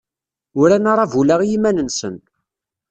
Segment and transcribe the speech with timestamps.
[0.61, 2.15] Uran aṛabul-a i yiman-nsen.